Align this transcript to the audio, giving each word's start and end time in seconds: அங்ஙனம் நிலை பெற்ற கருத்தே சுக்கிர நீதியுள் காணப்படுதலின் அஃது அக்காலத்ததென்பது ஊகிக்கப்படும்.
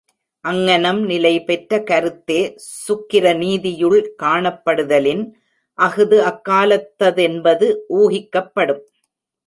அங்ஙனம் 0.45 1.01
நிலை 1.05 1.33
பெற்ற 1.43 1.79
கருத்தே 1.83 2.39
சுக்கிர 2.77 3.35
நீதியுள் 3.37 3.99
காணப்படுதலின் 4.23 5.23
அஃது 5.79 6.19
அக்காலத்ததென்பது 6.23 7.67
ஊகிக்கப்படும். 7.99 8.83